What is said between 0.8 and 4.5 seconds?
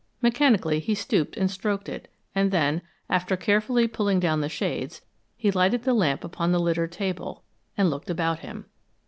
stooped and stroked it; then, after carefully pulling down the